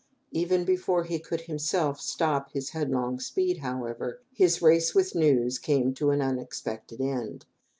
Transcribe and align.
Even 0.31 0.65
before 0.65 1.03
he 1.03 1.19
could 1.19 1.41
himself 1.41 1.99
stop 2.01 2.53
his 2.53 2.71
headlong 2.71 3.19
speed, 3.19 3.59
however, 3.59 4.19
his 4.33 4.59
race 4.59 4.95
with 4.95 5.13
news 5.13 5.59
came 5.59 5.93
to 5.93 6.09
an 6.09 6.23
unexpected 6.23 6.99
end. 6.99 7.45